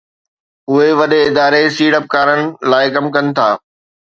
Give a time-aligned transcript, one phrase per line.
[0.69, 3.49] اهي وڏي اداري سيڙپڪارن لاءِ ڪم ڪن ٿا